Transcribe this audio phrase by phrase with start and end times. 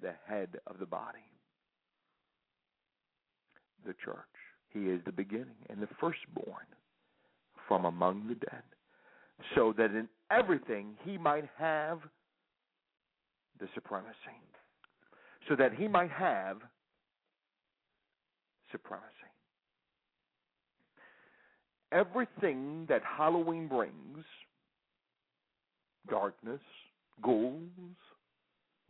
[0.00, 1.18] the head of the body,
[3.86, 4.16] the church.
[4.70, 6.66] He is the beginning and the firstborn
[7.66, 8.62] from among the dead,
[9.54, 12.00] so that in everything he might have
[13.60, 14.14] the supremacy.
[15.48, 16.58] So that he might have
[18.70, 19.06] supremacy.
[21.90, 24.24] Everything that Halloween brings
[26.10, 26.60] darkness,
[27.22, 27.62] ghouls,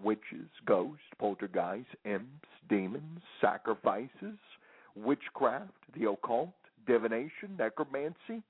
[0.02, 4.38] witches, ghosts, poltergeists, imps, demons, sacrifices,
[4.96, 6.50] witchcraft, the occult,
[6.86, 8.42] divination, necromancy.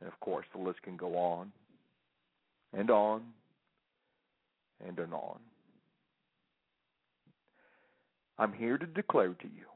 [0.00, 1.52] And of course, the list can go on
[2.72, 3.22] and on
[4.86, 5.38] and on.
[8.38, 9.66] I'm here to declare to you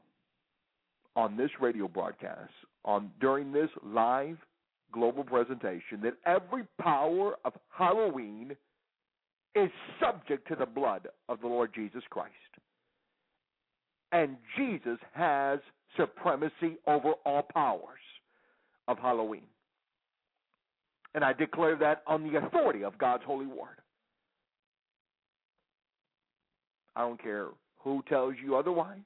[1.15, 2.51] on this radio broadcast,
[2.85, 4.37] on during this live
[4.91, 8.55] global presentation that every power of Halloween
[9.55, 12.33] is subject to the blood of the Lord Jesus Christ.
[14.11, 15.59] And Jesus has
[15.97, 17.99] supremacy over all powers
[18.87, 19.43] of Halloween.
[21.15, 23.79] And I declare that on the authority of God's holy word.
[26.95, 27.47] I don't care
[27.79, 28.99] who tells you otherwise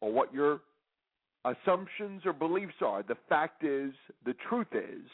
[0.00, 0.60] or what your
[1.44, 3.02] assumptions or beliefs are.
[3.02, 3.92] The fact is,
[4.24, 5.08] the truth is,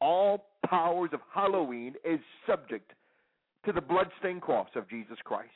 [0.00, 2.92] all powers of Halloween is subject
[3.64, 5.50] to the bloodstained cross of Jesus Christ.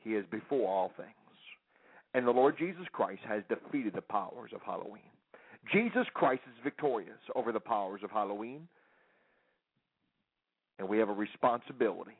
[0.00, 1.10] He is before all things.
[2.14, 5.10] And the Lord Jesus Christ has defeated the powers of Halloween.
[5.72, 8.68] Jesus Christ is victorious over the powers of Halloween.
[10.78, 12.16] And we have a responsibility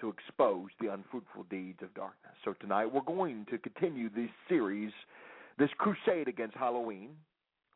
[0.00, 2.34] to expose the unfruitful deeds of darkness.
[2.44, 4.92] So tonight we're going to continue this series,
[5.58, 7.10] this crusade against Halloween,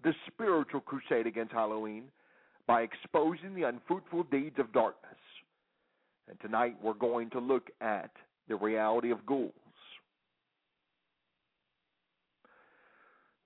[0.05, 2.05] this spiritual crusade against Halloween,
[2.67, 5.19] by exposing the unfruitful deeds of darkness.
[6.29, 8.11] And tonight we're going to look at
[8.49, 9.53] the reality of ghouls.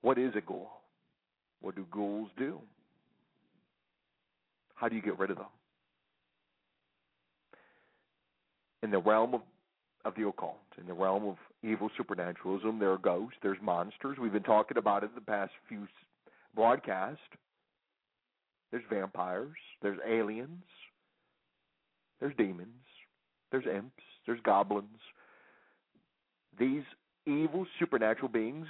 [0.03, 0.71] What is a ghoul?
[1.61, 2.61] What do ghouls do?
[4.75, 5.47] How do you get rid of them?
[8.87, 9.41] in the realm of,
[10.05, 14.17] of the occult, in the realm of evil supernaturalism, there are ghosts, there's monsters.
[14.21, 15.89] We've been talking about it the past few
[16.57, 17.21] broadcasts.
[18.73, 20.65] There's vampires, there's aliens,
[22.21, 22.83] there's demons,
[23.53, 24.99] there's imps, there's goblins.
[26.59, 26.83] These
[27.27, 28.67] evil supernatural beings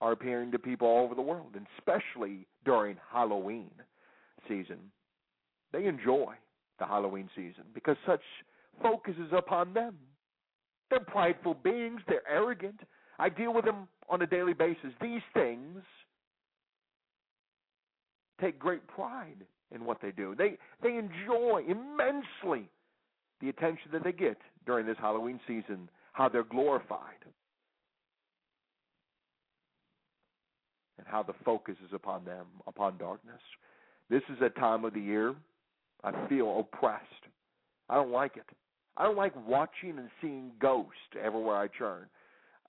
[0.00, 3.70] are appearing to people all over the world, and especially during Halloween
[4.46, 4.78] season.
[5.72, 6.34] They enjoy
[6.78, 8.22] the Halloween season because such
[8.80, 9.96] focus is upon them.
[10.88, 12.80] They're prideful beings, they're arrogant.
[13.18, 14.92] I deal with them on a daily basis.
[15.00, 15.82] These things
[18.40, 19.44] take great pride
[19.74, 20.34] in what they do.
[20.36, 22.68] They they enjoy immensely
[23.40, 27.00] the attention that they get during this Halloween season, how they're glorified.
[30.98, 33.40] And how the focus is upon them, upon darkness.
[34.10, 35.34] This is a time of the year
[36.02, 37.04] I feel oppressed.
[37.88, 38.46] I don't like it.
[38.96, 42.06] I don't like watching and seeing ghosts everywhere I turn.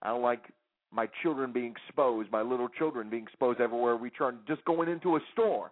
[0.02, 0.44] I don't like
[0.92, 4.40] my children being exposed, my little children being exposed everywhere we turn.
[4.48, 5.72] Just going into a store,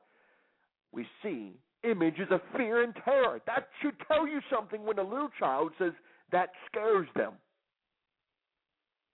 [0.91, 1.53] we see
[1.83, 3.41] images of fear and terror.
[3.47, 5.93] That should tell you something when a little child says
[6.31, 7.33] that scares them.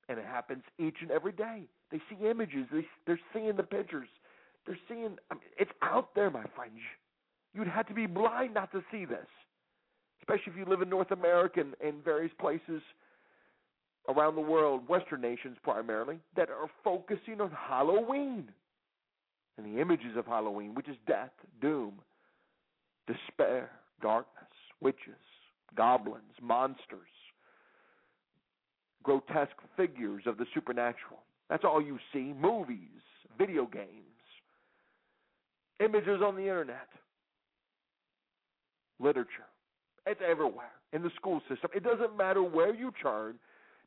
[0.09, 1.63] And it happens each and every day.
[1.91, 4.09] They see images, they, they're seeing the pictures.
[4.65, 6.79] They're seeing, I mean, it's out there, my friends.
[7.53, 9.27] You'd have to be blind not to see this,
[10.21, 12.81] especially if you live in North America and, and various places
[14.09, 18.50] around the world, Western nations primarily, that are focusing on Halloween
[19.57, 21.94] and the images of Halloween, which is death, doom,
[23.07, 23.69] despair,
[24.01, 24.50] darkness,
[24.81, 25.13] witches,
[25.75, 27.00] goblins, monsters,
[29.03, 31.19] grotesque figures of the supernatural.
[31.50, 32.33] That's all you see.
[32.33, 33.01] Movies,
[33.38, 33.88] video games,
[35.79, 36.88] images on the internet,
[39.00, 39.47] literature.
[40.05, 41.69] It's everywhere in the school system.
[41.75, 43.35] It doesn't matter where you turn,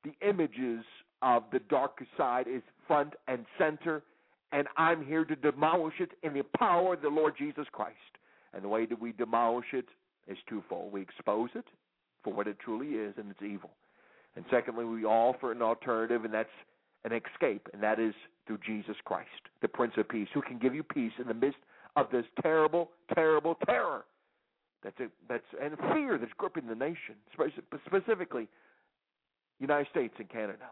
[0.07, 0.85] the images
[1.23, 4.03] of the dark side is front and center,
[4.53, 7.97] and I'm here to demolish it in the power of the Lord Jesus Christ.
[8.55, 9.87] And the way that we demolish it
[10.29, 10.93] is twofold.
[10.93, 11.65] We expose it
[12.23, 13.71] for what it truly is, and it's evil.
[14.37, 16.49] And secondly, we offer an alternative, and that's
[17.05, 18.15] an escape, and that is
[18.47, 19.29] through Jesus Christ,
[19.63, 21.59] the Prince of Peace, who can give you peace in the midst
[21.97, 24.05] of this terrible, terrible terror
[24.83, 27.17] that's a, that's and fear that's gripping the nation,
[27.87, 28.49] specifically
[29.59, 30.67] United States and Canada.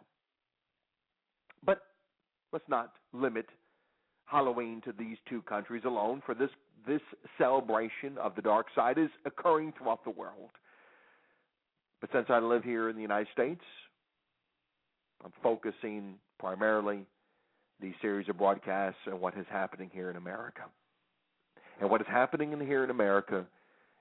[1.64, 1.80] But
[2.52, 3.46] let's not limit
[4.26, 6.50] Halloween to these two countries alone, for this
[6.86, 7.00] this
[7.38, 10.50] celebration of the dark side is occurring throughout the world.
[12.00, 13.62] But since I live here in the United States,
[15.24, 17.06] I'm focusing primarily
[17.80, 20.62] these series of broadcasts on what is happening here in America.
[21.80, 23.46] And what is happening in here in America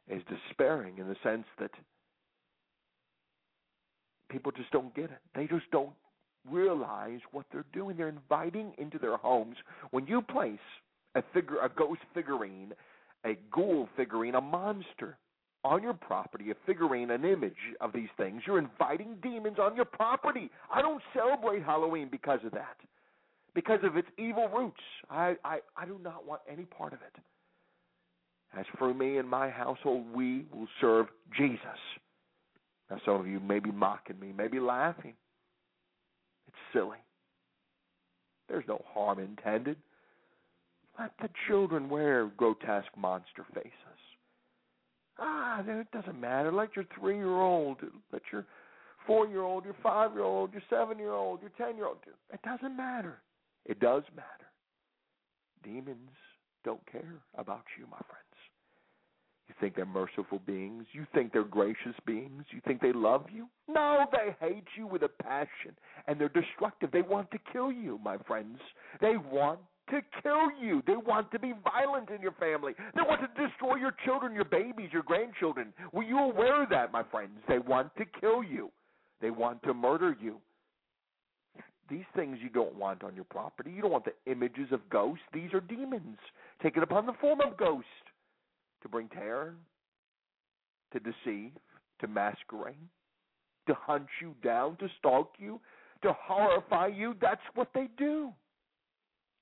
[0.09, 1.71] is despairing in the sense that
[4.33, 5.19] people just don't get it.
[5.35, 5.94] They just don't
[6.50, 7.95] realize what they're doing.
[7.95, 9.56] They're inviting into their homes
[9.91, 10.57] when you place
[11.15, 12.74] a figure, a ghost figurine,
[13.25, 15.18] a ghoul figurine, a monster
[15.63, 18.41] on your property, a figurine, an image of these things.
[18.45, 20.50] You're inviting demons on your property.
[20.74, 22.75] I don't celebrate Halloween because of that,
[23.56, 24.81] because of its evil roots.
[25.09, 27.21] I, I, I do not want any part of it.
[28.59, 31.07] As for me and my household, we will serve
[31.38, 31.59] Jesus.
[32.94, 35.16] Now, some of you may be mocking me, maybe laughing.
[36.48, 37.00] It's silly.
[38.48, 39.78] There's no harm intended.
[41.00, 43.72] Let the children wear grotesque monster faces.
[45.18, 46.51] Ah, it doesn't matter.
[46.51, 47.78] Let your three year old,
[48.12, 48.45] let your
[49.07, 51.98] four year old, your five year old, your seven year old, your ten year old.
[52.31, 53.18] It doesn't matter.
[53.66, 54.28] It does matter.
[55.63, 56.12] Demons
[56.63, 58.32] don't care about you, my friends.
[59.54, 60.86] You think they're merciful beings?
[60.94, 62.44] You think they're gracious beings?
[62.50, 63.48] You think they love you?
[63.68, 65.78] No, they hate you with a passion,
[66.08, 66.92] and they're destructive.
[66.92, 68.58] They want to kill you, my friends.
[69.00, 69.60] They want
[69.92, 70.82] to kill you.
[70.88, 72.74] They want to be violent in your family.
[72.96, 75.72] They want to destroy your children, your babies, your grandchildren.
[75.92, 77.38] Were you aware of that, my friends?
[77.48, 78.72] They want to kill you.
[79.22, 80.38] They want to murder you.
[81.90, 83.72] These things you don't want on your property.
[83.72, 85.24] You don't want the images of ghosts.
[85.32, 86.18] These are demons
[86.64, 87.86] taken upon the form of ghosts
[88.83, 89.56] to bring terror,
[90.91, 91.51] to deceive,
[92.00, 92.75] to masquerade,
[93.68, 95.59] to hunt you down, to stalk you,
[96.03, 97.15] to horrify you.
[97.19, 98.31] That's what they do.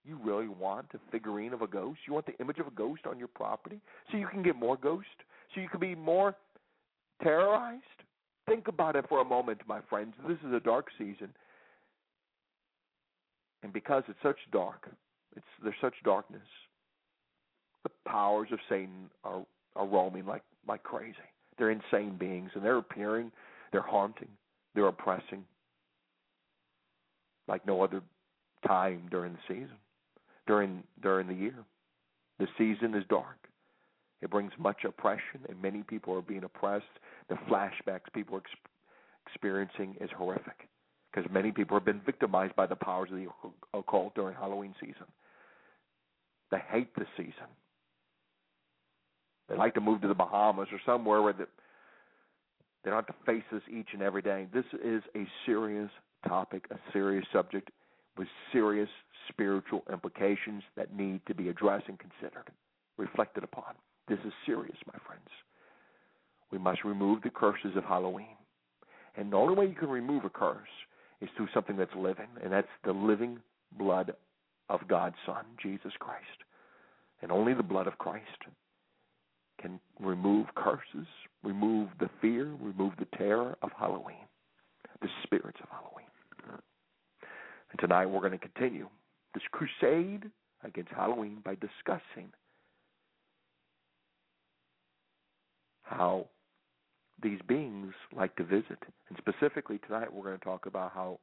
[0.06, 2.00] You really want a figurine of a ghost?
[2.08, 4.78] You want the image of a ghost on your property so you can get more
[4.78, 5.10] ghosts?
[5.54, 6.36] So you can be more
[7.22, 7.84] terrorized?
[8.48, 10.14] Think about it for a moment, my friends.
[10.28, 11.30] This is a dark season.
[13.64, 14.90] And because it's such dark,
[15.36, 16.42] it's there's such darkness,
[17.84, 19.46] the powers of Satan are
[19.76, 21.16] are roaming like like crazy.
[21.58, 23.32] They're insane beings, and they're appearing,
[23.72, 24.30] they're haunting,
[24.74, 25.44] they're oppressing,
[27.48, 28.02] like no other
[28.66, 29.78] time during the season,
[30.48, 31.56] during during the year.
[32.40, 33.38] The season is dark.
[34.22, 36.86] It brings much oppression, and many people are being oppressed.
[37.30, 38.72] The flashbacks people are ex-
[39.28, 40.68] experiencing is horrific
[41.12, 43.28] because many people have been victimized by the powers of the
[43.78, 45.08] occult during Halloween season.
[46.52, 47.50] They hate the season.
[49.52, 51.46] They like to move to the Bahamas or somewhere where the,
[52.84, 54.48] they don't have to face this each and every day.
[54.54, 55.90] This is a serious
[56.26, 57.70] topic, a serious subject
[58.18, 58.88] with serious
[59.28, 62.50] spiritual implications that need to be addressed and considered,
[62.98, 63.74] reflected upon.
[64.08, 65.28] This is serious, my friends.
[66.50, 68.38] We must remove the curses of Halloween.
[69.18, 70.64] And the only way you can remove a curse
[71.20, 73.40] is through something that's living, and that's the living
[73.78, 74.14] blood
[74.70, 76.26] of God's Son, Jesus Christ.
[77.22, 78.26] And only the blood of Christ
[79.62, 81.08] can remove curses,
[81.44, 84.28] remove the fear, remove the terror of Halloween,
[85.02, 86.08] the spirits of Halloween.
[87.72, 88.88] And tonight we're going to continue
[89.34, 90.30] this crusade
[90.64, 92.32] against Halloween by discussing
[95.84, 96.28] how
[97.24, 98.80] these beings like to visit.
[99.10, 101.20] And specifically tonight we're going to talk about how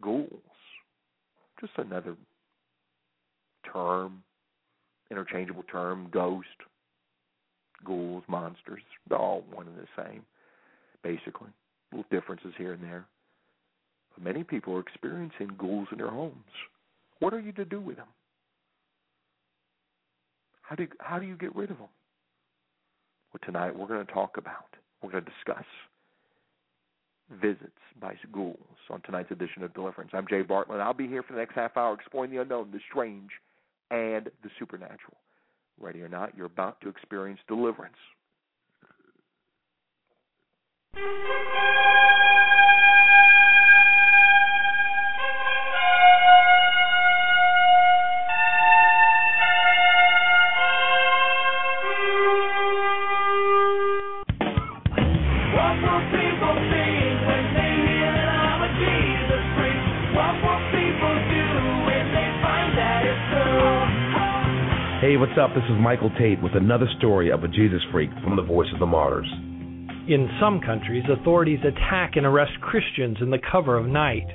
[0.00, 0.30] ghouls,
[1.60, 2.16] just another
[3.72, 4.22] term,
[5.10, 6.46] interchangeable term, ghost,
[7.84, 10.22] ghouls, monsters, they're all one and the same,
[11.02, 11.50] basically.
[11.92, 13.04] Little differences here and there.
[14.14, 16.34] But many people are experiencing ghouls in their homes.
[17.18, 18.06] What are you to do with them?
[20.62, 21.88] How do you, how do you get rid of them?
[23.32, 24.66] Well, tonight we're going to talk about,
[25.02, 25.64] we're going to discuss
[27.40, 28.56] visits by ghouls
[28.88, 30.10] on tonight's edition of Deliverance.
[30.14, 30.80] I'm Jay Bartlett.
[30.80, 33.30] I'll be here for the next half hour exploring the unknown, the strange,
[33.90, 35.16] and the supernatural.
[35.78, 37.96] Ready or not, you're about to experience deliverance.
[65.30, 65.54] What's up?
[65.54, 68.80] This is Michael Tait with another story of a Jesus freak from the Voice of
[68.80, 69.30] the Martyrs.
[70.08, 74.26] In some countries, authorities attack and arrest Christians in the cover of night.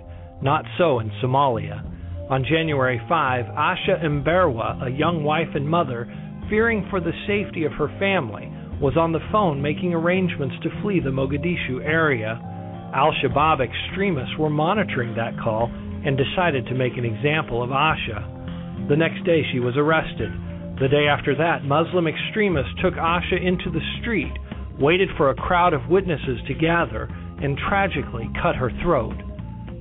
[0.41, 1.83] Not so in Somalia.
[2.31, 6.07] On January 5, Asha Mberwa, a young wife and mother,
[6.49, 8.47] fearing for the safety of her family,
[8.79, 12.39] was on the phone making arrangements to flee the Mogadishu area.
[12.95, 15.69] Al Shabaab extremists were monitoring that call
[16.05, 18.87] and decided to make an example of Asha.
[18.87, 20.31] The next day, she was arrested.
[20.75, 24.33] The day after that, Muslim extremists took Asha into the street,
[24.77, 27.07] waited for a crowd of witnesses to gather,
[27.41, 29.15] and tragically cut her throat.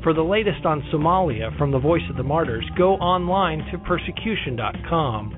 [0.05, 5.35] For the latest on Somalia from the Voice of the Martyrs, go online to persecution.com.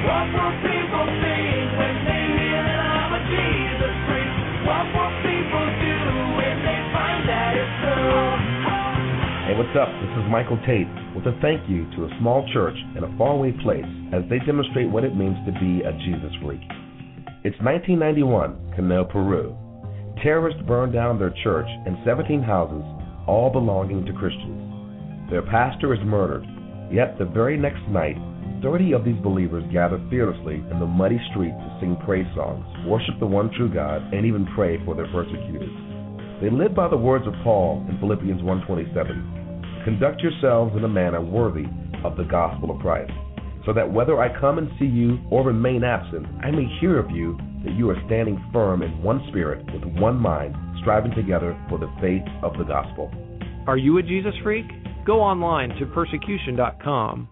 [0.00, 4.32] What will people think when they hear that I'm a Jesus freak?
[4.64, 5.96] What will people do
[6.40, 8.32] when they find that it's true?
[9.44, 9.92] Hey, what's up?
[10.00, 13.88] This is Michael Tait a thank you to a small church in a faraway place
[14.12, 16.60] as they demonstrate what it means to be a Jesus freak.
[17.44, 19.56] It's 1991, Canoa, Peru.
[20.22, 22.84] Terrorists burned down their church and 17 houses,
[23.26, 25.30] all belonging to Christians.
[25.30, 26.44] Their pastor is murdered,
[26.92, 28.16] yet the very next night,
[28.62, 33.18] 30 of these believers gather fearlessly in the muddy street to sing praise songs, worship
[33.20, 35.72] the one true God, and even pray for their persecutors.
[36.40, 39.33] They live by the words of Paul in Philippians 1:27.
[39.84, 41.66] Conduct yourselves in a manner worthy
[42.04, 43.12] of the gospel of Christ,
[43.66, 47.10] so that whether I come and see you or remain absent, I may hear of
[47.10, 51.78] you that you are standing firm in one spirit, with one mind, striving together for
[51.78, 53.12] the faith of the gospel.
[53.66, 54.66] Are you a Jesus freak?
[55.04, 57.28] Go online to persecution.com.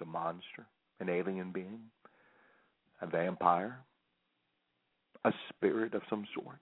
[0.00, 0.66] a monster,
[1.00, 1.80] an alien being,
[3.00, 3.78] a vampire,
[5.24, 6.58] a spirit of some sort,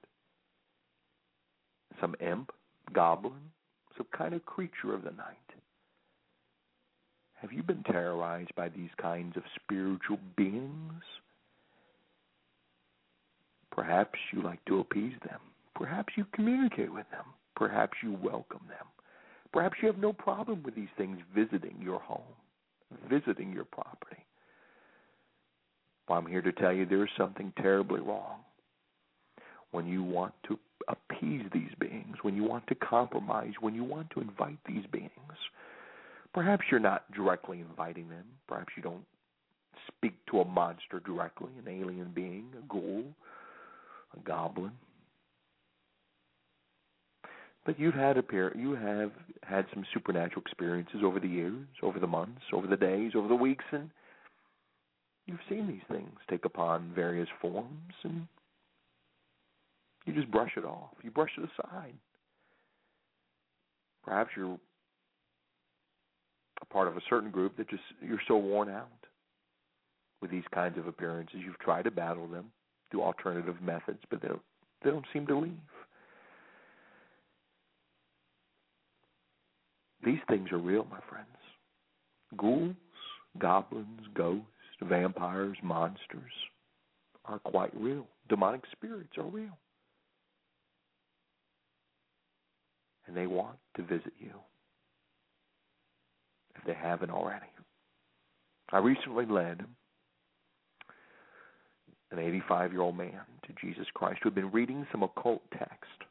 [2.01, 2.51] some imp,
[2.93, 3.53] goblin,
[3.97, 5.37] some kind of creature of the night?
[7.41, 11.03] Have you been terrorized by these kinds of spiritual beings?
[13.71, 15.39] Perhaps you like to appease them.
[15.77, 17.27] Perhaps you communicate with them.
[17.55, 18.87] Perhaps you welcome them.
[19.53, 22.35] Perhaps you have no problem with these things visiting your home,
[23.09, 24.25] visiting your property.
[26.09, 28.41] Well, I'm here to tell you there is something terribly wrong
[29.71, 34.09] when you want to appease these beings, when you want to compromise, when you want
[34.11, 35.11] to invite these beings.
[36.33, 38.25] Perhaps you're not directly inviting them.
[38.47, 39.05] Perhaps you don't
[39.87, 43.05] speak to a monster directly, an alien being, a ghoul,
[44.17, 44.73] a goblin.
[47.69, 52.07] But you've had appear you have had some supernatural experiences over the years, over the
[52.07, 53.91] months, over the days, over the weeks, and
[55.27, 58.27] you've seen these things take upon various forms, and
[60.07, 60.93] you just brush it off.
[61.03, 61.93] You brush it aside.
[64.03, 64.59] Perhaps you're
[66.63, 68.89] a part of a certain group that just you're so worn out
[70.23, 71.41] with these kinds of appearances.
[71.45, 72.51] You've tried to battle them.
[72.91, 74.41] through alternative methods, but they don't,
[74.83, 75.53] they don't seem to leave.
[80.05, 81.27] These things are real, my friends.
[82.37, 82.77] Ghouls,
[83.39, 84.47] goblins, ghosts,
[84.83, 86.33] vampires, monsters
[87.25, 88.07] are quite real.
[88.29, 89.57] Demonic spirits are real.
[93.07, 94.33] And they want to visit you
[96.57, 97.47] if they haven't already.
[98.71, 99.65] I recently led
[102.11, 106.05] an 85 year old man to Jesus Christ who had been reading some occult text,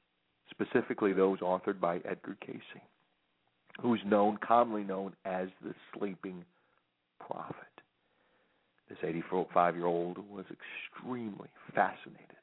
[0.50, 2.82] specifically those authored by Edgar Cayce,
[3.82, 6.44] who's known, commonly known as the sleeping
[7.20, 7.56] prophet.
[8.90, 12.38] This 85 year old was extremely fascinated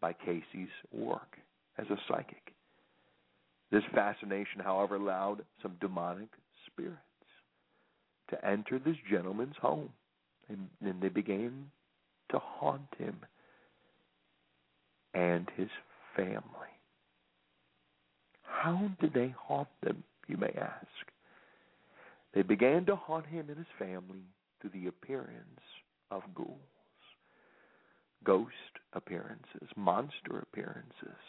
[0.00, 1.38] by Cayce's work
[1.78, 2.54] as a psychic.
[3.70, 6.28] This fascination, however, allowed some demonic
[6.66, 7.00] spirits
[8.30, 9.90] to enter this gentleman's home,
[10.48, 11.70] and, and they began
[12.30, 13.16] to haunt him
[15.12, 15.68] and his
[16.16, 16.40] family.
[18.42, 20.86] How did they haunt them, you may ask?
[22.34, 24.24] They began to haunt him and his family
[24.60, 25.60] through the appearance
[26.10, 26.58] of ghouls,
[28.24, 28.50] ghost
[28.92, 31.20] appearances, monster appearances.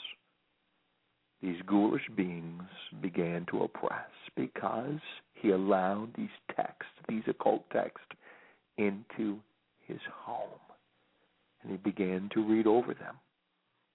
[1.41, 2.63] These ghoulish beings
[3.01, 4.99] began to oppress because
[5.33, 8.07] he allowed these texts, these occult texts,
[8.77, 9.39] into
[9.85, 10.47] his home.
[11.61, 13.15] And he began to read over them.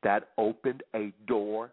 [0.02, 1.70] That opened a door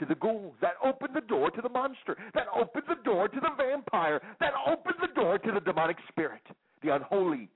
[0.00, 0.54] to the ghouls.
[0.60, 2.16] That opened the door to the monster.
[2.34, 4.20] That opened the door to the vampire.
[4.40, 6.42] That opened the door to the demonic spirit,
[6.82, 7.48] the unholy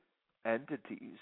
[0.47, 1.19] entities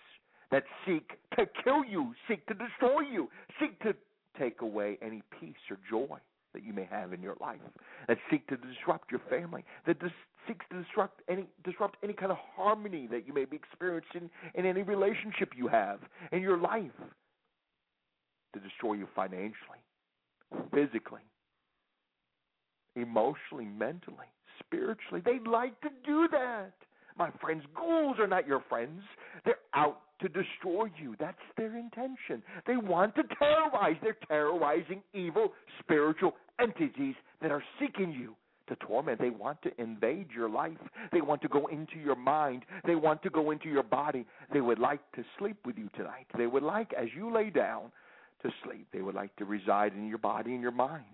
[0.53, 3.95] that seek to kill you, seek to destroy you, seek to
[4.39, 6.19] take away any peace or joy
[6.53, 7.61] that you may have in your life,
[8.07, 10.11] that seek to disrupt your family, that dis-
[10.47, 14.67] seeks to disrupt any disrupt any kind of harmony that you may be experiencing in
[14.67, 16.01] any relationship you have
[16.31, 16.91] in your life,
[18.53, 19.81] to destroy you financially,
[20.73, 21.21] physically,
[22.97, 24.27] emotionally, mentally,
[24.65, 25.23] spiritually.
[25.25, 26.73] They like to do that.
[27.19, 29.03] My friends, ghouls are not your friends.
[29.45, 31.15] They're out to destroy you.
[31.19, 32.43] That's their intention.
[32.67, 33.97] They want to terrorize.
[34.03, 38.35] They're terrorizing evil spiritual entities that are seeking you
[38.69, 39.21] to torment.
[39.21, 40.79] They want to invade your life.
[41.13, 42.65] They want to go into your mind.
[42.87, 44.25] They want to go into your body.
[44.53, 46.27] They would like to sleep with you tonight.
[46.39, 47.91] They would like, as you lay down
[48.43, 51.05] to sleep, they would like to reside in your body and your mind.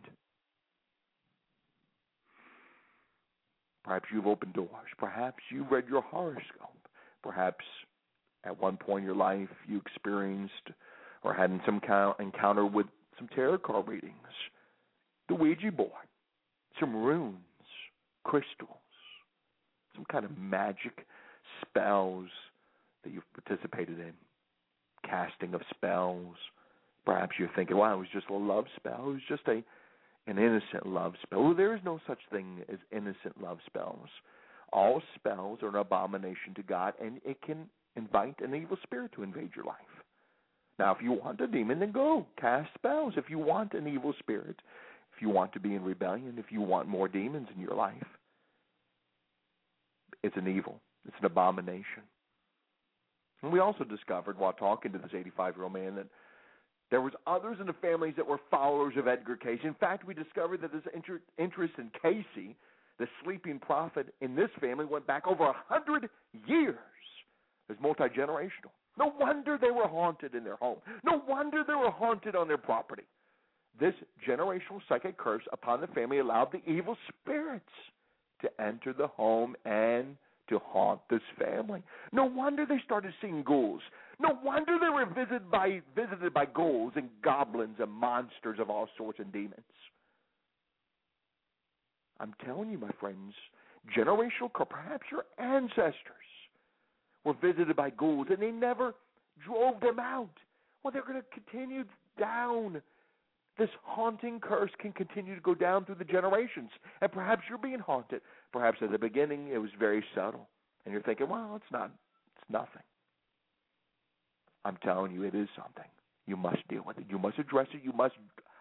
[3.84, 4.68] Perhaps you've opened doors.
[4.98, 6.88] Perhaps you've read your horoscope.
[7.22, 7.64] Perhaps
[8.44, 10.52] at one point in your life you experienced
[11.22, 11.80] or had some
[12.20, 12.86] encounter with
[13.18, 14.14] some tarot card readings,
[15.28, 15.90] the Ouija board,
[16.78, 17.34] some runes,
[18.24, 18.68] crystals,
[19.94, 21.06] some kind of magic
[21.62, 22.28] spells
[23.02, 24.12] that you've participated in,
[25.08, 26.36] casting of spells.
[27.08, 29.08] Perhaps you're thinking, "Wow, it was just a love spell.
[29.08, 29.64] It was just a
[30.26, 34.10] an innocent love spell." Well, there is no such thing as innocent love spells.
[34.74, 39.22] All spells are an abomination to God, and it can invite an evil spirit to
[39.22, 40.04] invade your life.
[40.78, 43.14] Now, if you want a demon, then go cast spells.
[43.16, 44.60] If you want an evil spirit,
[45.16, 48.18] if you want to be in rebellion, if you want more demons in your life,
[50.22, 50.78] it's an evil.
[51.06, 52.02] It's an abomination.
[53.40, 56.06] And we also discovered while talking to this 85-year-old man that
[56.90, 59.60] there was others in the families that were followers of Edgar Cayce.
[59.62, 62.54] In fact, we discovered that this inter- interest in Cayce,
[62.98, 66.08] the sleeping prophet, in this family went back over a hundred
[66.46, 66.76] years.
[67.68, 68.72] It's multi generational.
[68.98, 70.78] No wonder they were haunted in their home.
[71.04, 73.04] No wonder they were haunted on their property.
[73.78, 73.94] This
[74.26, 77.64] generational psychic curse upon the family allowed the evil spirits
[78.40, 80.16] to enter the home and
[80.48, 81.82] to haunt this family.
[82.12, 83.82] No wonder they started seeing ghouls.
[84.20, 88.88] No wonder they were visited by visited by ghouls and goblins and monsters of all
[88.96, 89.54] sorts and demons.
[92.20, 93.32] I'm telling you, my friends,
[93.96, 95.94] generational, perhaps your ancestors
[97.24, 98.94] were visited by ghouls and they never
[99.44, 100.30] drove them out.
[100.82, 101.84] Well, they're going to continue
[102.18, 102.82] down.
[103.56, 106.70] This haunting curse can continue to go down through the generations.
[107.00, 108.20] And perhaps you're being haunted.
[108.52, 110.48] Perhaps at the beginning it was very subtle.
[110.84, 111.90] And you're thinking, well, it's not,
[112.36, 112.82] it's nothing.
[114.68, 115.90] I'm telling you, it is something.
[116.26, 117.06] You must deal with it.
[117.08, 117.80] You must address it.
[117.82, 118.14] You must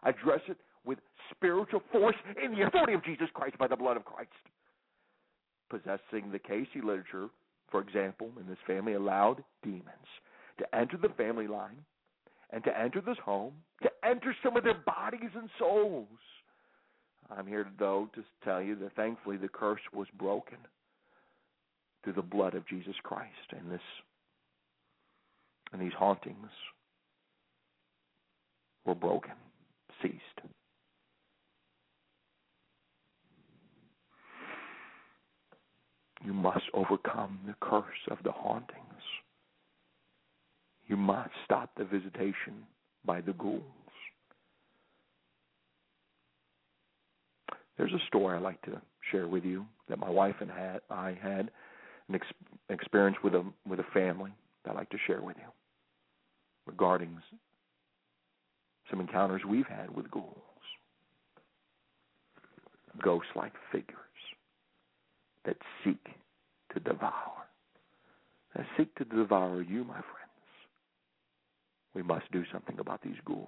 [0.03, 0.99] address it with
[1.35, 4.29] spiritual force in the authority of Jesus Christ by the blood of Christ.
[5.69, 7.27] Possessing the Cayce literature,
[7.69, 9.83] for example, in this family, allowed demons
[10.59, 11.83] to enter the family line
[12.51, 16.07] and to enter this home, to enter some of their bodies and souls.
[17.29, 20.57] I'm here, though, to tell you that thankfully the curse was broken
[22.01, 23.81] through the blood of Jesus Christ and this
[25.71, 26.49] and these hauntings
[28.85, 29.33] were broken,
[30.01, 30.21] ceased.
[36.23, 38.81] You must overcome the curse of the hauntings.
[40.87, 42.65] You must stop the visitation
[43.05, 43.61] by the ghouls.
[47.77, 51.51] There's a story I like to share with you that my wife and I had
[52.09, 52.19] an
[52.69, 54.31] experience with a with a family
[54.63, 55.47] that I'd like to share with you
[56.67, 57.17] regarding
[58.89, 60.35] some encounters we've had with ghouls,
[63.01, 63.95] ghost-like figures
[65.45, 66.05] that seek
[66.73, 67.47] to devour,
[68.55, 70.03] that seek to devour you, my friends.
[71.95, 73.47] We must do something about these ghouls.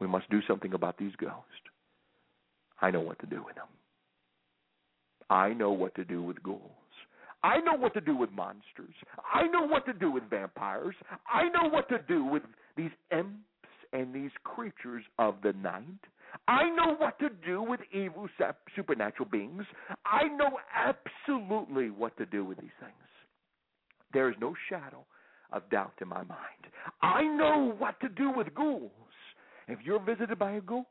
[0.00, 1.34] We must do something about these ghosts.
[2.80, 3.66] I know what to do with them.
[5.30, 6.62] I know what to do with ghouls.
[7.42, 8.94] I know what to do with monsters.
[9.32, 10.94] I know what to do with vampires.
[11.32, 12.42] I know what to do with
[12.76, 13.38] these imps
[13.92, 15.82] and these creatures of the night.
[16.46, 18.28] I know what to do with evil
[18.76, 19.64] supernatural beings.
[20.04, 22.92] I know absolutely what to do with these things.
[24.12, 25.04] There is no shadow
[25.52, 26.66] of doubt in my mind.
[27.02, 28.90] I know what to do with ghouls.
[29.68, 30.86] If you're visited by a ghoul,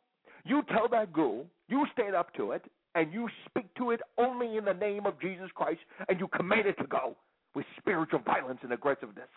[0.45, 2.63] you tell that ghoul, you stand up to it,
[2.95, 6.67] and you speak to it only in the name of Jesus Christ, and you command
[6.67, 7.15] it to go
[7.55, 9.29] with spiritual violence and aggressiveness.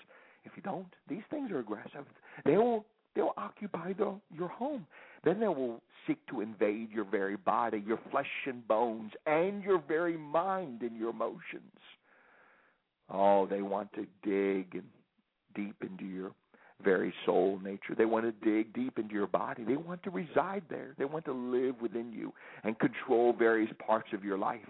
[0.45, 2.07] If you don't, these things are aggressive.
[2.45, 4.87] They will they'll occupy the, your home.
[5.25, 9.83] Then they will seek to invade your very body, your flesh and bones, and your
[9.87, 11.73] very mind and your emotions.
[13.11, 14.85] Oh, they want to dig and
[15.55, 16.33] deep into your
[16.83, 17.95] very soul nature.
[17.97, 19.65] They want to dig deep into your body.
[19.65, 20.95] They want to reside there.
[20.99, 22.33] They want to live within you
[22.65, 24.61] and control various parts of your life.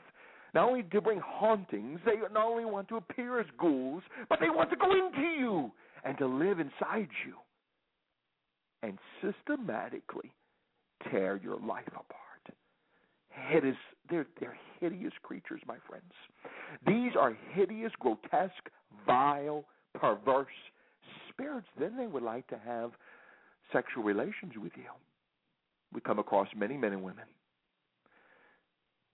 [0.55, 4.51] Not only to bring hauntings, they not only want to appear as ghouls, but they
[4.51, 5.71] want to go into you
[6.05, 7.35] and to live inside you
[8.83, 10.33] and systematically
[11.11, 12.07] tear your life apart.
[13.29, 13.77] Hideous,
[14.11, 16.13] they're, they're hideous creatures, my friends.
[16.87, 18.71] These are hideous, grotesque,
[19.07, 20.49] vile, perverse
[21.41, 21.69] spirits.
[21.79, 22.93] Then they would like to have
[23.73, 24.91] sexual relations with you.
[25.93, 27.25] We come across many men and women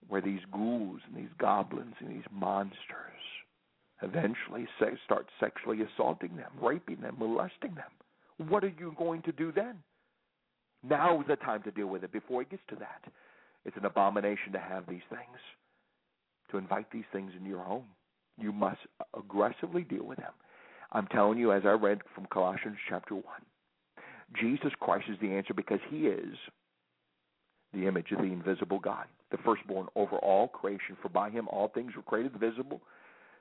[0.07, 2.77] where these ghouls and these goblins and these monsters
[4.01, 8.49] eventually se- start sexually assaulting them, raping them, molesting them.
[8.49, 9.75] What are you going to do then?
[10.87, 13.01] Now is the time to deal with it before it gets to that.
[13.65, 15.39] It's an abomination to have these things,
[16.51, 17.85] to invite these things into your home.
[18.39, 18.79] You must
[19.17, 20.31] aggressively deal with them.
[20.91, 23.23] I'm telling you, as I read from Colossians chapter 1,
[24.39, 26.35] Jesus Christ is the answer because he is
[27.73, 30.97] the image of the invisible God, the firstborn over all creation.
[31.01, 32.81] For by him all things were created, visible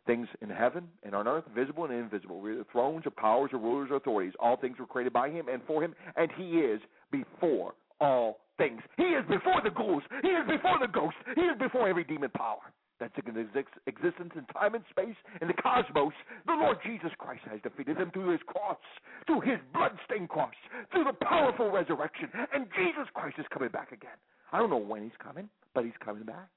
[0.07, 3.97] things in heaven and on earth, visible and invisible, thrones or powers or rulers or
[3.97, 4.35] authorities.
[4.39, 6.81] All things were created by him and for him, and he is
[7.11, 8.81] before all things.
[8.97, 10.03] He is before the ghouls.
[10.23, 11.19] He is before the ghosts.
[11.35, 16.13] He is before every demon power that's existence in time and space in the cosmos.
[16.47, 18.79] The Lord Jesus Christ has defeated them through his cross,
[19.27, 20.55] through his blood-stained cross,
[20.93, 22.31] through the powerful resurrection.
[22.55, 24.17] And Jesus Christ is coming back again.
[24.53, 26.49] I don't know when he's coming, but he's coming back.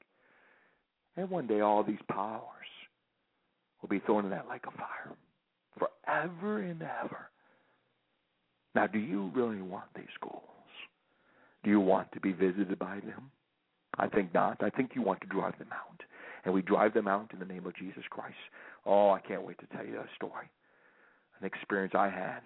[1.17, 2.43] And one day all these powers
[3.81, 5.15] will be thrown in that lake of fire
[5.77, 7.29] forever and ever.
[8.75, 10.43] Now, do you really want these ghouls?
[11.63, 13.31] Do you want to be visited by them?
[13.97, 14.63] I think not.
[14.63, 16.01] I think you want to drive them out.
[16.49, 18.33] And we drive them out in the name of Jesus Christ.
[18.83, 20.49] Oh, I can't wait to tell you a story.
[21.39, 22.39] An experience I had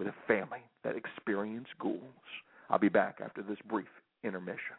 [0.00, 2.00] with a family that experienced ghouls.
[2.70, 3.86] I'll be back after this brief
[4.24, 4.74] intermission.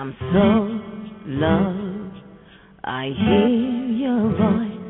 [0.00, 0.48] I'm so
[1.26, 2.24] loved.
[2.82, 3.48] I hear
[4.00, 4.80] your voice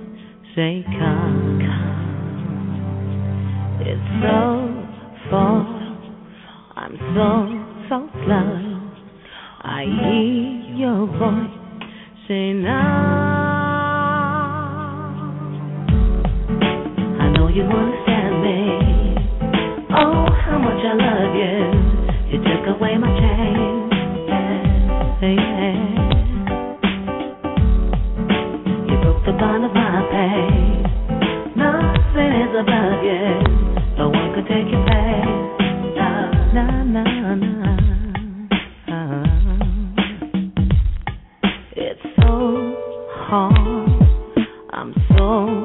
[0.55, 1.59] say, Come.
[1.67, 2.79] come.
[3.81, 4.39] It's so
[5.29, 5.67] far.
[6.77, 7.29] I'm so,
[7.89, 8.55] so slow.
[9.63, 11.59] I hear your voice
[12.29, 12.71] say, Now.
[17.19, 18.59] I know you understand me.
[19.91, 21.59] Oh, how much I love you.
[22.31, 23.80] You took away my chains.
[31.57, 33.25] Nothing is above you.
[33.97, 34.69] No one take.
[35.97, 37.05] No, no, no,
[37.37, 37.65] no.
[38.91, 39.25] Oh,
[41.75, 42.33] it's so
[43.09, 44.47] hard.
[44.73, 45.60] I'm so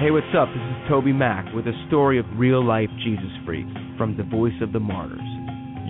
[0.00, 0.48] Hey, what's up?
[0.48, 4.72] This is TobyMac with a story of real life Jesus freaks from the Voice of
[4.72, 5.20] the Martyrs.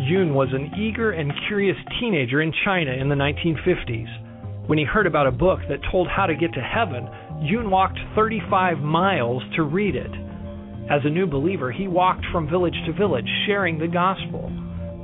[0.03, 4.67] Yun was an eager and curious teenager in China in the 1950s.
[4.67, 7.07] When he heard about a book that told how to get to heaven,
[7.41, 10.11] Yun walked 35 miles to read it.
[10.91, 14.51] As a new believer, he walked from village to village sharing the gospel.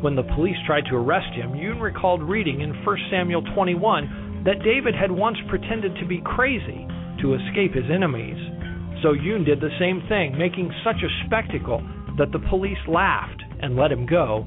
[0.02, 4.64] When the police tried to arrest him, Yun recalled reading in 1 Samuel 21 that
[4.64, 6.88] David had once pretended to be crazy
[7.22, 8.65] to escape his enemies.
[9.02, 11.82] So Yun did the same thing, making such a spectacle
[12.18, 14.46] that the police laughed and let him go.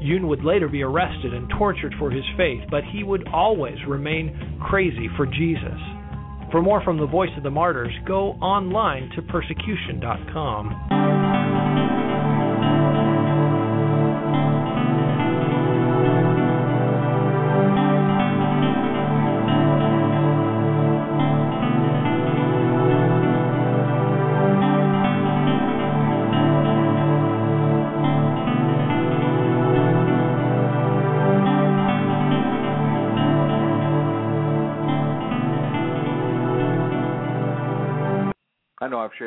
[0.00, 4.58] Yun would later be arrested and tortured for his faith, but he would always remain
[4.68, 5.80] crazy for Jesus.
[6.50, 11.13] For more from the Voice of the Martyrs, go online to persecution.com.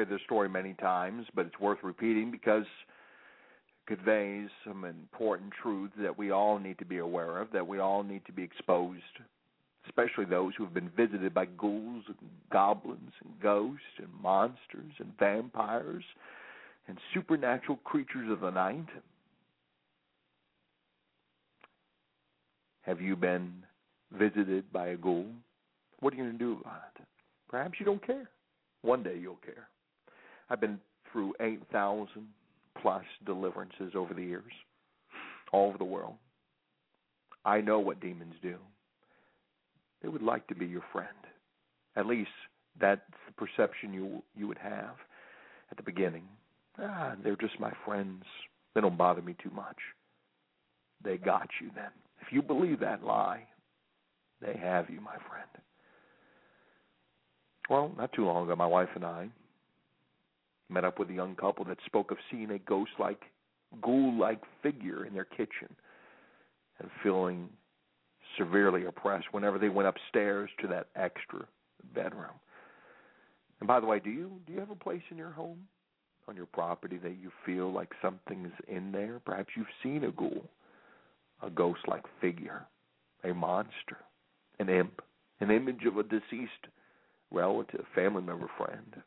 [0.10, 2.66] this story many times, but it's worth repeating because
[3.88, 7.80] it conveys some important truths that we all need to be aware of, that we
[7.80, 9.02] all need to be exposed,
[9.86, 15.12] especially those who have been visited by ghouls and goblins and ghosts and monsters and
[15.20, 16.04] vampires
[16.88, 18.88] and supernatural creatures of the night.
[22.82, 23.52] Have you been
[24.18, 25.26] visited by a ghoul?
[26.00, 27.06] What are you going to do about it?
[27.50, 28.30] Perhaps you don't care.
[28.82, 29.68] One day you'll care.
[30.50, 30.80] I've been
[31.12, 32.08] through 8,000
[32.82, 34.52] plus deliverances over the years,
[35.52, 36.16] all over the world.
[37.46, 38.56] I know what demons do.
[40.02, 41.08] They would like to be your friend.
[41.96, 42.30] At least
[42.80, 44.96] that's the perception you you would have
[45.72, 46.24] at the beginning.
[46.80, 48.24] Ah, they're just my friends.
[48.76, 49.78] They don't bother me too much.
[51.04, 51.92] They got you then.
[52.22, 53.44] If you believe that lie,
[54.42, 55.50] they have you, my friend.
[57.70, 59.30] Well, not too long ago, my wife and I
[60.70, 63.22] met up with a young couple that spoke of seeing a ghost like,
[63.82, 65.74] ghoul like figure in their kitchen
[66.80, 67.50] and feeling
[68.38, 71.46] severely oppressed whenever they went upstairs to that extra
[71.94, 72.36] bedroom.
[73.60, 75.68] And by the way, do you do you have a place in your home,
[76.28, 79.20] on your property that you feel like something's in there?
[79.26, 80.50] Perhaps you've seen a ghoul,
[81.42, 82.68] a ghost like figure,
[83.24, 83.98] a monster,
[84.60, 85.02] an imp,
[85.40, 86.68] an image of a deceased
[87.32, 89.02] relative, family member, friend.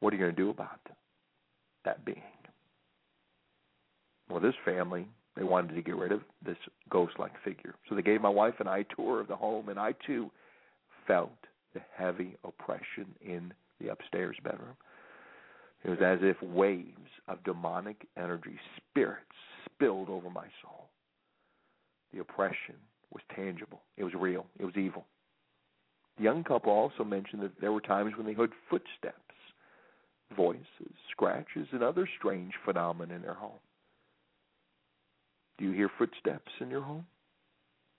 [0.00, 0.80] What are you going to do about
[1.84, 2.22] that being?
[4.28, 5.06] Well, this family,
[5.36, 6.56] they wanted to get rid of this
[6.90, 7.74] ghost like figure.
[7.88, 10.30] So they gave my wife and I a tour of the home, and I too
[11.06, 11.30] felt
[11.74, 14.76] the heavy oppression in the upstairs bedroom.
[15.84, 19.22] It was as if waves of demonic energy, spirits,
[19.64, 20.88] spilled over my soul.
[22.12, 22.76] The oppression
[23.12, 23.82] was tangible.
[23.96, 24.46] It was real.
[24.58, 25.04] It was evil.
[26.16, 29.25] The young couple also mentioned that there were times when they heard footsteps,
[30.34, 33.60] voices, scratches, and other strange phenomena in their home.
[35.58, 37.06] Do you hear footsteps in your home?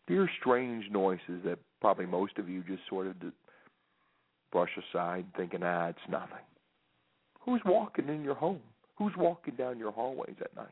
[0.08, 3.16] Do you hear strange noises that probably most of you just sort of
[4.52, 6.46] brush aside, thinking, ah, it's nothing?
[7.42, 8.62] Who's walking in your home?
[8.98, 10.68] Who's walking down your hallways at night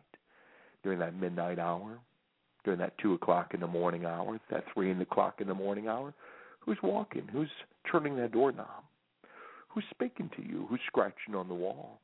[0.83, 1.99] during that midnight hour,
[2.63, 6.13] during that two o'clock in the morning hour, that three o'clock in the morning hour?
[6.59, 7.27] Who's walking?
[7.31, 7.49] Who's
[7.89, 8.83] turning that doorknob?
[9.75, 10.65] Who's speaking to you?
[10.69, 11.99] Who's scratching on the wall?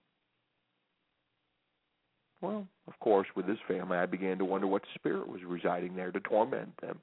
[2.42, 6.12] Well, of course, with this family, I began to wonder what spirit was residing there
[6.12, 7.00] to torment them.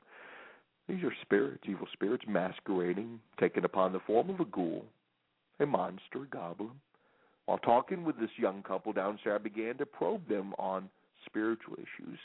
[0.86, 4.84] These are spirits, evil spirits, masquerading, taking upon the form of a ghoul,
[5.58, 6.72] a monster, a goblin.
[7.46, 10.90] While talking with this young couple downstairs, I began to probe them on
[11.24, 12.18] spiritual issues.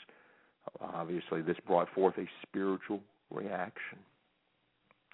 [0.80, 3.98] Obviously, this brought forth a spiritual reaction.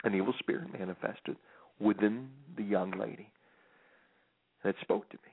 [0.03, 1.37] An evil spirit manifested
[1.81, 3.31] within the young lady.
[4.65, 5.33] that spoke to me.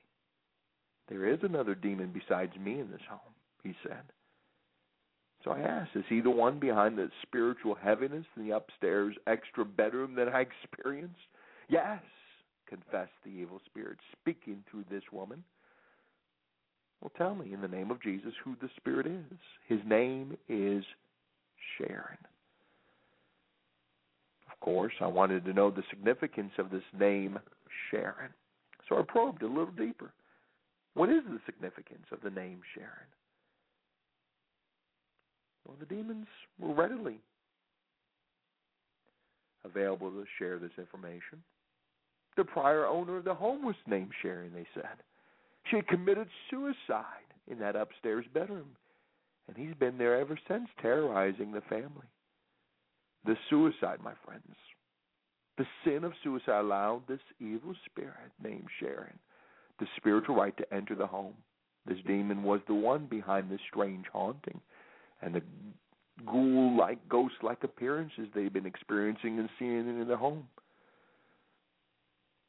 [1.10, 3.34] There is another demon besides me in this home,
[3.64, 4.04] he said.
[5.44, 9.64] So I asked, is he the one behind the spiritual heaviness in the upstairs extra
[9.64, 11.16] bedroom that I experienced?
[11.70, 12.02] Yes,
[12.68, 15.44] confessed the evil spirit, speaking through this woman.
[17.02, 19.38] Well, tell me, in the name of Jesus, who the spirit is.
[19.68, 20.84] His name is
[21.78, 22.18] Sharon.
[24.60, 27.39] Of course, I wanted to know the significance of this name,
[27.89, 28.32] Sharon.
[28.89, 30.12] So I probed a little deeper.
[30.93, 33.08] What is the significance of the name Sharon?
[35.65, 36.28] Well, the demons
[36.60, 37.20] were readily
[39.63, 41.43] available to share this information.
[42.36, 45.04] The prior owner of the home was named Sharon, they said.
[45.70, 48.70] She had committed suicide in that upstairs bedroom,
[49.48, 52.08] and he's been there ever since, terrorizing the family.
[53.26, 54.56] The suicide, my friends,
[55.58, 59.20] the sin of suicide allowed this evil spirit named Sharon
[59.80, 61.34] the spiritual right to enter the home.
[61.86, 64.60] This demon was the one behind this strange haunting
[65.22, 65.42] and the
[66.26, 70.48] ghoul like, ghost like appearances they've been experiencing and seeing in the home.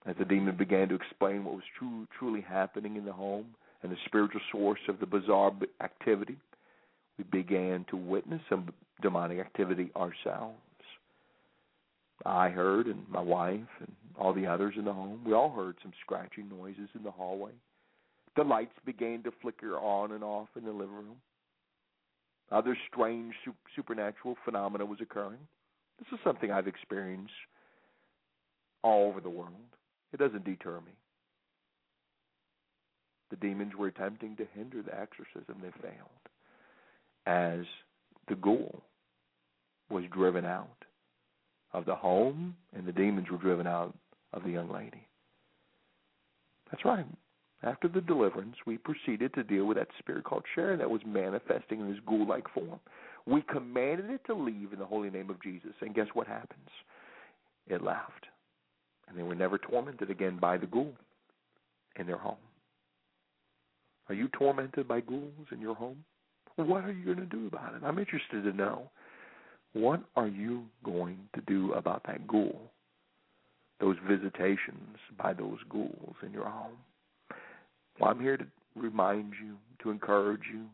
[0.07, 3.47] As the demon began to explain what was true, truly happening in the home
[3.83, 5.53] and the spiritual source of the bizarre
[5.83, 6.37] activity,
[7.19, 10.57] we began to witness some demonic activity ourselves.
[12.27, 15.77] I heard, and my wife, and all the others in the home, we all heard
[15.83, 17.53] some scratching noises in the hallway.
[18.37, 21.17] The lights began to flicker on and off in the living room.
[22.51, 23.35] Other strange
[23.77, 25.41] supernatural phenomena was occurring.
[25.99, 27.33] This is something I've experienced
[28.83, 29.53] all over the world.
[30.13, 30.93] It doesn't deter me.
[33.31, 35.61] The demons were attempting to hinder the exorcism.
[35.61, 36.09] They failed.
[37.27, 37.67] As
[38.29, 38.83] the ghoul
[39.91, 40.69] was driven out
[41.73, 43.95] of the home, and the demons were driven out
[44.33, 45.07] of the young lady.
[46.71, 47.07] That's right.
[47.63, 51.81] After the deliverance, we proceeded to deal with that spirit called Sharon that was manifesting
[51.81, 52.79] in this ghoul like form.
[53.27, 56.69] We commanded it to leave in the holy name of Jesus, and guess what happens?
[57.67, 58.27] It left.
[59.09, 60.95] And they were never tormented again by the ghoul
[61.97, 62.37] in their home.
[64.09, 66.05] Are you tormented by ghouls in your home?
[66.57, 67.83] What are you going to do about it?
[67.85, 68.91] I'm interested to know.
[69.73, 72.71] What are you going to do about that ghoul
[73.81, 76.77] those visitations by those ghouls in your home.
[77.99, 80.65] Well, I'm here to remind you, to encourage you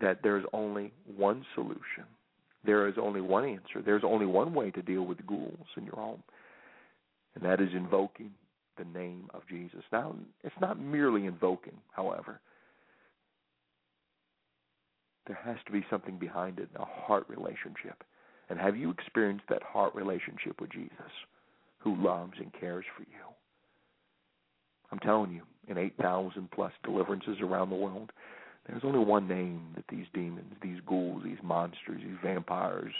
[0.00, 2.04] that there's only one solution.
[2.64, 3.82] There is only one answer.
[3.84, 6.22] There's only one way to deal with ghouls in your home,
[7.34, 8.30] and that is invoking
[8.78, 9.82] the name of Jesus.
[9.92, 12.40] Now, it's not merely invoking, however.
[15.30, 18.02] There has to be something behind it, a heart relationship.
[18.48, 21.12] And have you experienced that heart relationship with Jesus
[21.78, 23.28] who loves and cares for you?
[24.90, 28.10] I'm telling you, in 8,000 plus deliverances around the world,
[28.66, 32.92] there's only one name that these demons, these ghouls, these monsters, these vampires,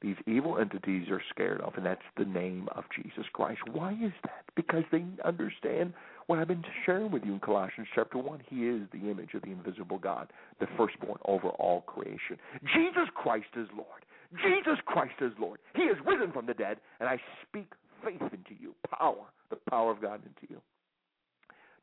[0.00, 3.60] these evil entities are scared of, and that's the name of Jesus Christ.
[3.70, 4.44] Why is that?
[4.56, 5.92] Because they understand
[6.28, 8.42] what I've been sharing with you in Colossians chapter 1.
[8.50, 12.36] He is the image of the invisible God, the firstborn over all creation.
[12.74, 14.04] Jesus Christ is Lord.
[14.44, 15.58] Jesus Christ is Lord.
[15.74, 17.18] He is risen from the dead, and I
[17.48, 17.72] speak
[18.04, 20.60] faith into you, power, the power of God into you.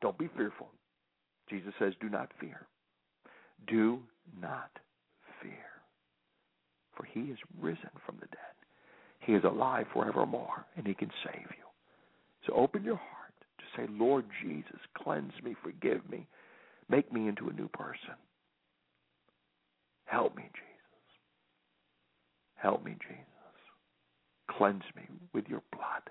[0.00, 0.68] Don't be fearful.
[1.50, 2.66] Jesus says, Do not fear.
[3.66, 3.98] Do
[4.40, 4.70] not
[5.42, 5.50] fear.
[6.96, 8.54] For he is risen from the dead.
[9.18, 11.64] He is alive forevermore, and he can save you.
[12.46, 13.15] So open your heart
[13.76, 16.26] say, Lord Jesus, cleanse me, forgive me,
[16.88, 18.16] make me into a new person.
[20.06, 20.62] Help me, Jesus.
[22.54, 23.26] Help me, Jesus.
[24.56, 25.02] Cleanse me
[25.32, 26.02] with your blood.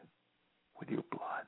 [0.79, 1.45] With your blood.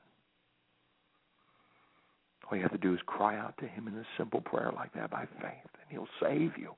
[2.50, 4.92] All you have to do is cry out to Him in a simple prayer like
[4.94, 6.72] that by faith, and He'll save you.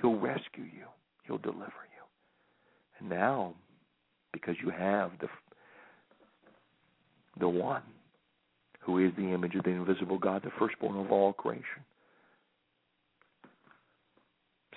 [0.00, 0.86] He'll rescue you.
[1.24, 2.04] He'll deliver you.
[3.00, 3.54] And now,
[4.32, 5.28] because you have the
[7.38, 7.82] the one
[8.86, 11.82] who is the image of the invisible God, the firstborn of all creation.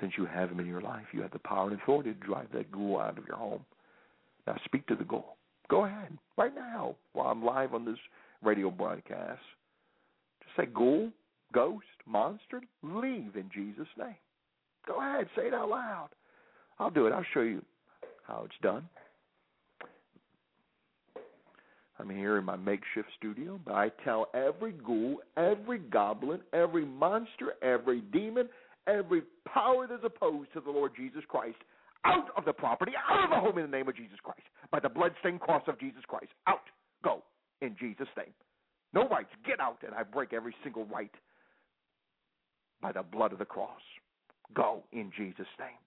[0.02, 2.48] Since you have him in your life, you have the power and authority to drive
[2.54, 3.64] that ghoul out of your home.
[4.48, 5.38] Now speak to the ghoul.
[5.70, 8.00] Go ahead, right now, while I'm live on this
[8.42, 9.42] radio broadcast.
[10.42, 11.12] Just say ghoul,
[11.54, 14.16] ghost, monster, leave in Jesus' name.
[14.88, 16.10] Go ahead, say it out loud.
[16.80, 17.14] I'll do it.
[17.14, 17.62] I'll show you
[18.26, 18.90] how it's done.
[22.00, 27.56] I'm here in my makeshift studio, but I tell every ghoul, every goblin, every monster,
[27.62, 28.48] every demon,
[28.88, 31.58] every power that's opposed to the Lord Jesus Christ
[32.06, 34.80] out of the property, out of the home in the name of Jesus Christ, by
[34.80, 36.32] the bloodstained cross of Jesus Christ.
[36.48, 36.62] Out.
[37.04, 37.24] Go
[37.62, 38.34] in Jesus' name.
[38.94, 39.30] No rights.
[39.46, 41.12] Get out, and I break every single right
[42.82, 43.82] by the blood of the cross.
[44.54, 45.78] Go in Jesus' name.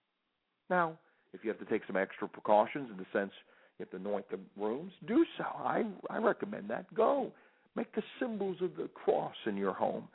[0.69, 0.97] Now,
[1.33, 3.31] if you have to take some extra precautions in the sense
[3.79, 5.43] you have to anoint the rooms, do so.
[5.43, 6.93] I I recommend that.
[6.93, 7.31] Go.
[7.75, 10.07] Make the symbols of the cross in your home.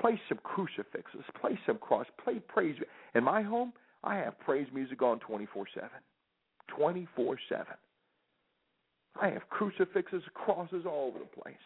[0.00, 1.24] Place some crucifixes.
[1.40, 2.06] Place some cross.
[2.22, 2.76] Play praise.
[3.14, 5.88] In my home, I have praise music on 24 7.
[6.68, 7.66] 24 7.
[9.20, 11.56] I have crucifixes, crosses all over the place.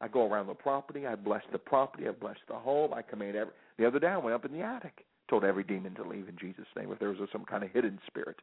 [0.00, 1.06] I go around the property.
[1.06, 2.06] I bless the property.
[2.06, 2.92] I bless the home.
[2.92, 3.52] I command every.
[3.78, 6.36] The other day, I went up in the attic, told every demon to leave in
[6.38, 8.36] Jesus' name if there was some kind of hidden spirit.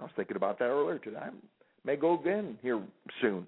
[0.00, 1.18] I was thinking about that earlier today.
[1.20, 1.28] I
[1.84, 2.80] may go again here
[3.20, 3.46] soon.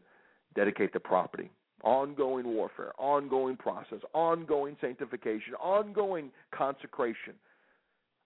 [0.55, 1.50] Dedicate the property.
[1.82, 7.32] Ongoing warfare, ongoing process, ongoing sanctification, ongoing consecration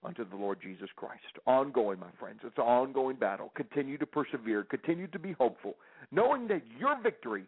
[0.04, 1.22] unto the Lord Jesus Christ.
[1.46, 2.40] Ongoing, my friends.
[2.44, 3.52] It's an ongoing battle.
[3.54, 4.64] Continue to persevere.
[4.64, 5.76] Continue to be hopeful,
[6.10, 7.44] knowing that your victory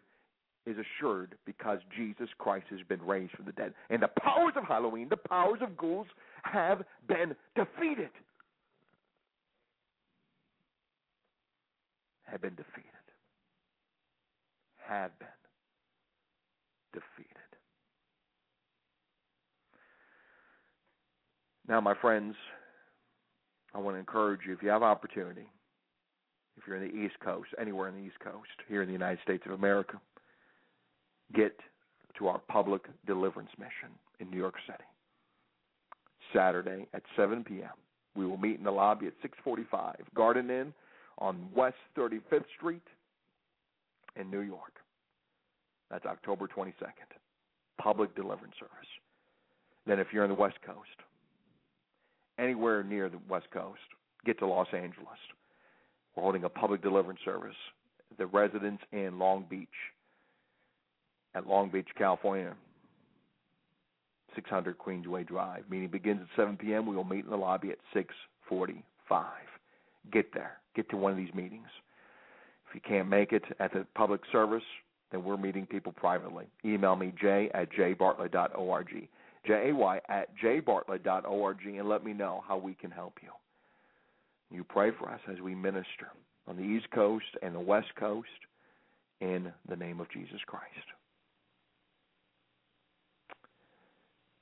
[0.65, 3.73] is assured because Jesus Christ has been raised from the dead.
[3.89, 6.07] And the powers of Halloween, the powers of ghouls,
[6.43, 8.09] have been defeated.
[12.31, 12.85] Have been defeated.
[14.87, 15.27] Have been
[16.93, 17.35] defeated.
[21.67, 22.35] Now, my friends,
[23.73, 25.47] I want to encourage you if you have opportunity,
[26.57, 29.19] if you're in the East Coast, anywhere in the East Coast, here in the United
[29.23, 29.99] States of America,
[31.35, 31.55] get
[32.17, 34.83] to our public deliverance mission in New York City.
[36.33, 37.69] Saturday at 7 p.m.
[38.15, 40.73] We will meet in the lobby at 645 Garden Inn
[41.19, 42.81] on West 35th Street
[44.15, 44.73] in New York.
[45.91, 46.73] That's October 22nd.
[47.79, 48.87] Public deliverance service.
[49.85, 50.87] Then, if you're in the West Coast,
[52.37, 53.79] anywhere near the West Coast,
[54.25, 55.07] get to Los Angeles.
[56.15, 57.55] We're holding a public deliverance service.
[58.17, 59.67] The Residence Inn Long Beach,
[61.35, 62.55] at Long Beach, California,
[64.35, 65.63] 600 Queensway Drive.
[65.69, 66.85] Meeting begins at 7 p.m.
[66.85, 68.81] We will meet in the lobby at 6:45.
[70.11, 70.57] Get there.
[70.75, 71.67] Get to one of these meetings.
[72.67, 74.63] If you can't make it at the public service,
[75.11, 76.45] then we're meeting people privately.
[76.63, 79.07] Email me jay at jbartlett.org,
[79.45, 83.29] j-a-y at jbartlett.org, and let me know how we can help you.
[84.51, 86.09] You pray for us as we minister
[86.47, 88.27] on the East Coast and the West Coast
[89.21, 90.65] in the name of Jesus Christ.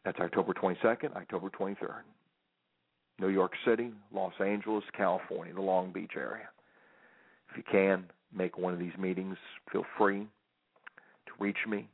[0.06, 2.04] That's October 22nd, October 23rd.
[3.20, 6.50] New York City, Los Angeles, California, the Long Beach area.
[7.50, 8.06] If you can,
[8.36, 9.38] make one of these meetings.
[9.72, 10.28] Feel free
[11.26, 11.88] to reach me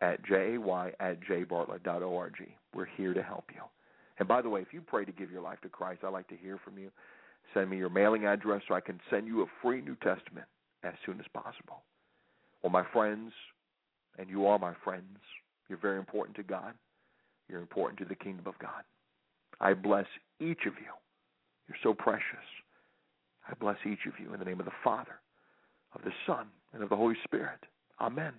[0.00, 0.56] at jay
[1.00, 2.34] at jbartlett.org.
[2.74, 3.62] We're here to help you.
[4.18, 6.28] And by the way, if you pray to give your life to Christ, I'd like
[6.28, 6.90] to hear from you.
[7.54, 10.46] Send me your mailing address so I can send you a free New Testament
[10.84, 11.82] as soon as possible.
[12.62, 13.32] Well, my friends,
[14.18, 15.18] and you are my friends,
[15.68, 16.74] you're very important to God.
[17.48, 18.82] You're important to the kingdom of God.
[19.60, 20.06] I bless
[20.40, 20.92] each of you.
[21.68, 22.22] You're so precious.
[23.48, 25.20] I bless each of you in the name of the Father,
[25.94, 27.60] of the Son, and of the Holy Spirit.
[28.00, 28.34] Amen.